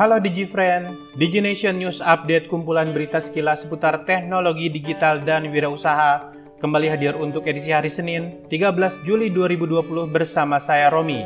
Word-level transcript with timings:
Halo 0.00 0.16
DigiFriend, 0.16 1.12
DigiNation 1.20 1.76
News 1.76 2.00
Update 2.00 2.48
kumpulan 2.48 2.88
berita 2.96 3.20
sekilas 3.20 3.68
seputar 3.68 4.08
teknologi 4.08 4.72
digital 4.72 5.20
dan 5.28 5.44
wirausaha 5.52 6.32
kembali 6.56 6.88
hadir 6.88 7.20
untuk 7.20 7.44
edisi 7.44 7.68
hari 7.68 7.92
Senin 7.92 8.48
13 8.48 9.04
Juli 9.04 9.28
2020 9.28 10.08
bersama 10.08 10.56
saya 10.56 10.88
Romi. 10.88 11.20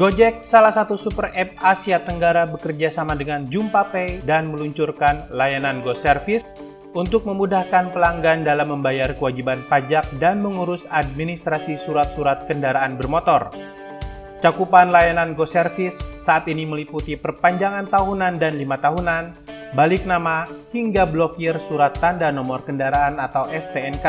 Gojek, 0.00 0.40
salah 0.48 0.72
satu 0.72 0.96
super 0.96 1.36
app 1.36 1.52
Asia 1.60 2.00
Tenggara 2.00 2.48
bekerja 2.48 2.88
sama 2.88 3.12
dengan 3.12 3.44
JumpaPay 3.44 4.24
dan 4.24 4.48
meluncurkan 4.48 5.28
layanan 5.28 5.84
Go 5.84 5.92
Service 6.00 6.48
untuk 6.96 7.28
memudahkan 7.28 7.92
pelanggan 7.92 8.40
dalam 8.40 8.72
membayar 8.72 9.12
kewajiban 9.12 9.60
pajak 9.68 10.08
dan 10.16 10.40
mengurus 10.40 10.80
administrasi 10.88 11.76
surat-surat 11.76 12.48
kendaraan 12.48 12.96
bermotor. 12.96 13.52
Cakupan 14.38 14.94
layanan 14.94 15.34
Go 15.34 15.50
Service 15.50 15.98
saat 16.22 16.46
ini 16.46 16.62
meliputi 16.62 17.18
perpanjangan 17.18 17.90
tahunan 17.90 18.38
dan 18.38 18.54
lima 18.54 18.78
tahunan, 18.78 19.34
balik 19.74 20.06
nama, 20.06 20.46
hingga 20.70 21.10
blokir 21.10 21.58
surat 21.66 21.90
tanda 21.98 22.30
nomor 22.30 22.62
kendaraan 22.62 23.18
atau 23.18 23.42
STNK. 23.50 24.06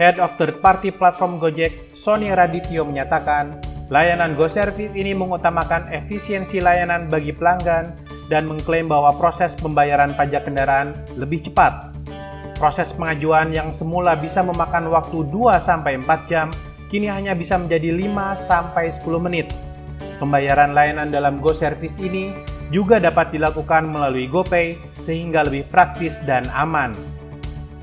Head 0.00 0.16
of 0.16 0.32
Third 0.40 0.64
Party 0.64 0.88
Platform 0.88 1.36
Gojek, 1.36 1.92
Sony 1.92 2.32
Radityo 2.32 2.88
menyatakan, 2.88 3.60
layanan 3.92 4.32
Go 4.32 4.48
Service 4.48 4.96
ini 4.96 5.12
mengutamakan 5.12 5.92
efisiensi 5.92 6.64
layanan 6.64 7.04
bagi 7.12 7.36
pelanggan 7.36 7.92
dan 8.32 8.48
mengklaim 8.48 8.88
bahwa 8.88 9.12
proses 9.20 9.52
pembayaran 9.60 10.16
pajak 10.16 10.48
kendaraan 10.48 10.96
lebih 11.20 11.44
cepat. 11.44 11.92
Proses 12.56 12.88
pengajuan 12.96 13.52
yang 13.52 13.76
semula 13.76 14.16
bisa 14.16 14.40
memakan 14.40 14.88
waktu 14.88 15.28
2-4 15.28 16.32
jam 16.32 16.48
kini 16.92 17.08
hanya 17.08 17.32
bisa 17.32 17.56
menjadi 17.56 17.96
5-10 17.96 19.00
menit. 19.16 19.48
Pembayaran 20.20 20.76
layanan 20.76 21.08
dalam 21.08 21.40
Go 21.40 21.56
Service 21.56 21.96
ini 21.96 22.36
juga 22.68 23.00
dapat 23.00 23.32
dilakukan 23.32 23.88
melalui 23.88 24.28
GoPay 24.28 24.76
sehingga 25.08 25.48
lebih 25.48 25.64
praktis 25.72 26.14
dan 26.28 26.44
aman. 26.52 26.92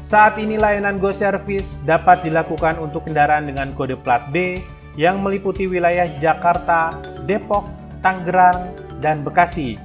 Saat 0.05 0.37
ini 0.37 0.61
layanan 0.61 1.01
Go 1.01 1.09
Service 1.09 1.65
dapat 1.83 2.21
dilakukan 2.21 2.77
untuk 2.77 3.09
kendaraan 3.09 3.49
dengan 3.49 3.73
kode 3.73 3.97
plat 3.97 4.29
B 4.29 4.61
yang 4.93 5.25
meliputi 5.25 5.65
wilayah 5.65 6.05
Jakarta, 6.21 6.97
Depok, 7.25 7.65
Tangerang, 8.05 8.77
dan 9.01 9.25
Bekasi. 9.25 9.77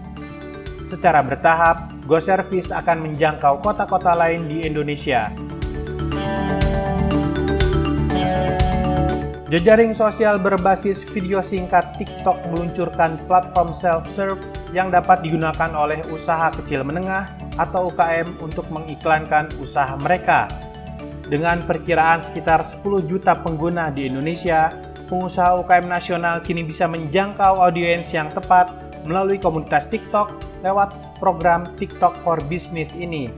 Secara 0.92 1.24
bertahap, 1.24 1.90
Go 2.04 2.20
Service 2.20 2.68
akan 2.68 3.08
menjangkau 3.08 3.64
kota-kota 3.64 4.12
lain 4.12 4.46
di 4.46 4.68
Indonesia. 4.68 5.32
Jejaring 9.54 9.94
sosial 9.94 10.42
berbasis 10.42 11.06
video 11.14 11.38
singkat 11.38 11.94
TikTok 11.94 12.42
meluncurkan 12.50 13.22
platform 13.30 13.70
self-serve 13.70 14.42
yang 14.74 14.90
dapat 14.90 15.22
digunakan 15.22 15.70
oleh 15.78 16.02
usaha 16.10 16.50
kecil 16.58 16.82
menengah 16.82 17.30
atau 17.54 17.86
UKM 17.86 18.42
untuk 18.42 18.66
mengiklankan 18.74 19.46
usaha 19.62 19.94
mereka. 20.02 20.50
Dengan 21.30 21.62
perkiraan 21.70 22.26
sekitar 22.26 22.66
10 22.66 23.06
juta 23.06 23.38
pengguna 23.46 23.94
di 23.94 24.10
Indonesia, 24.10 24.74
pengusaha 25.06 25.62
UKM 25.62 25.86
nasional 25.86 26.42
kini 26.42 26.66
bisa 26.66 26.90
menjangkau 26.90 27.62
audiens 27.62 28.10
yang 28.10 28.34
tepat 28.34 28.74
melalui 29.06 29.38
komunitas 29.38 29.86
TikTok 29.86 30.34
lewat 30.66 30.90
program 31.22 31.78
TikTok 31.78 32.26
for 32.26 32.42
Business 32.50 32.90
ini. 32.98 33.30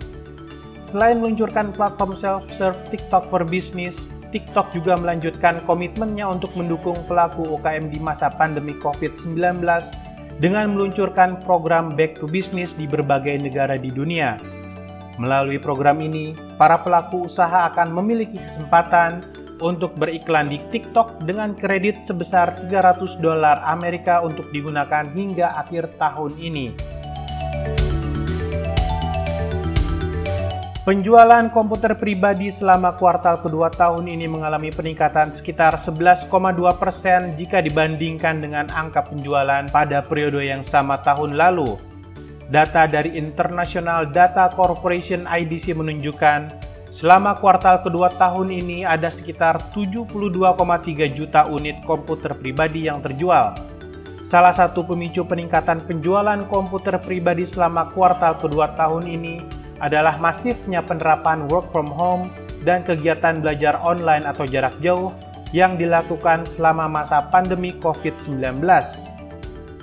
Selain 0.81 1.21
meluncurkan 1.21 1.77
platform 1.77 2.17
self-serve 2.17 2.89
TikTok 2.89 3.29
for 3.29 3.45
Business, 3.45 3.93
TikTok 4.31 4.75
juga 4.75 4.99
melanjutkan 4.99 5.63
komitmennya 5.65 6.27
untuk 6.27 6.53
mendukung 6.59 6.97
pelaku 7.07 7.47
UKM 7.57 7.91
di 7.91 7.99
masa 8.03 8.31
pandemi 8.33 8.75
COVID-19 8.79 9.63
dengan 10.43 10.77
meluncurkan 10.77 11.41
program 11.45 11.95
Back 11.95 12.21
to 12.21 12.29
Business 12.29 12.75
di 12.77 12.85
berbagai 12.85 13.41
negara 13.41 13.81
di 13.81 13.89
dunia. 13.89 14.37
Melalui 15.17 15.57
program 15.57 16.05
ini, 16.05 16.37
para 16.61 16.77
pelaku 16.77 17.25
usaha 17.25 17.73
akan 17.73 17.89
memiliki 17.97 18.37
kesempatan 18.37 19.25
untuk 19.65 19.97
beriklan 19.97 20.53
di 20.53 20.61
TikTok 20.69 21.25
dengan 21.25 21.57
kredit 21.57 22.05
sebesar 22.05 22.69
300 22.69 23.17
dolar 23.25 23.65
Amerika 23.65 24.21
untuk 24.21 24.53
digunakan 24.53 25.09
hingga 25.17 25.57
akhir 25.57 25.97
tahun 25.97 26.37
ini. 26.37 26.67
Penjualan 30.87 31.51
komputer 31.51 31.99
pribadi 31.99 32.47
selama 32.47 32.95
kuartal 32.95 33.43
kedua 33.43 33.75
tahun 33.75 34.07
ini 34.07 34.31
mengalami 34.31 34.71
peningkatan 34.71 35.35
sekitar 35.35 35.83
11,2 35.83 36.31
persen 36.79 37.35
jika 37.35 37.59
dibandingkan 37.59 38.39
dengan 38.39 38.71
angka 38.71 39.03
penjualan 39.11 39.67
pada 39.67 40.07
periode 40.07 40.47
yang 40.47 40.63
sama 40.63 41.03
tahun 41.03 41.35
lalu. 41.35 41.75
Data 42.55 42.87
dari 42.87 43.19
International 43.19 44.07
Data 44.15 44.47
Corporation 44.55 45.27
IDC 45.27 45.75
menunjukkan 45.75 46.55
selama 46.95 47.35
kuartal 47.43 47.83
kedua 47.83 48.07
tahun 48.15 48.55
ini 48.55 48.87
ada 48.87 49.11
sekitar 49.11 49.59
72,3 49.75 50.15
juta 51.11 51.51
unit 51.51 51.83
komputer 51.83 52.31
pribadi 52.39 52.87
yang 52.87 53.03
terjual. 53.03 53.59
Salah 54.31 54.55
satu 54.55 54.87
pemicu 54.87 55.27
peningkatan 55.27 55.83
penjualan 55.83 56.47
komputer 56.47 57.03
pribadi 57.03 57.43
selama 57.43 57.91
kuartal 57.91 58.39
kedua 58.39 58.71
tahun 58.79 59.03
ini 59.11 59.66
adalah 59.81 60.17
masifnya 60.17 60.81
penerapan 60.81 61.45
work 61.49 61.69
from 61.73 61.89
home 61.93 62.33
dan 62.65 62.83
kegiatan 62.83 63.39
belajar 63.39 63.79
online 63.85 64.25
atau 64.27 64.49
jarak 64.49 64.75
jauh 64.83 65.13
yang 65.55 65.79
dilakukan 65.79 66.43
selama 66.45 66.91
masa 66.91 67.23
pandemi 67.31 67.77
COVID-19. 67.79 68.61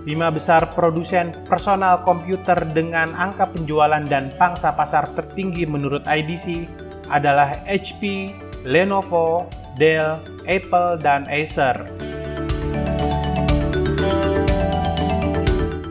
Lima 0.04 0.28
besar 0.28 0.68
produsen 0.76 1.32
personal 1.48 2.04
komputer 2.04 2.60
dengan 2.76 3.16
angka 3.16 3.48
penjualan 3.56 4.04
dan 4.04 4.36
pangsa 4.36 4.76
pasar 4.76 5.08
tertinggi 5.16 5.64
menurut 5.64 6.04
IDC 6.04 6.68
adalah 7.08 7.56
HP, 7.64 8.36
Lenovo, 8.68 9.48
Dell, 9.80 10.20
Apple, 10.44 11.00
dan 11.00 11.24
Acer. 11.32 11.88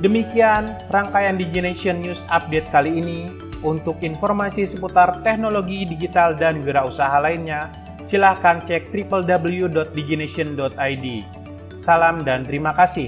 Demikian 0.04 0.76
rangkaian 0.92 1.38
DigiNation 1.38 2.04
News 2.04 2.20
Update 2.28 2.68
kali 2.68 3.00
ini. 3.00 3.41
Untuk 3.62 4.02
informasi 4.02 4.66
seputar 4.66 5.22
teknologi 5.22 5.86
digital 5.86 6.34
dan 6.34 6.66
wirausaha 6.66 7.14
lainnya, 7.22 7.70
silahkan 8.10 8.58
cek 8.66 8.90
www.digination.id. 8.90 11.06
Salam 11.86 12.26
dan 12.26 12.42
terima 12.42 12.74
kasih. 12.74 13.06